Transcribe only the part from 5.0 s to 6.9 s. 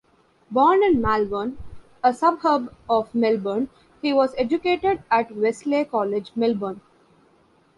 at Wesley College, Melbourne.